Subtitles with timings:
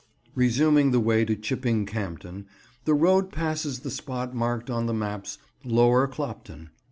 [0.33, 2.45] Resuming the way to Chipping Campden,
[2.85, 6.71] the road passes the spot marked on the maps "Lower Clopton."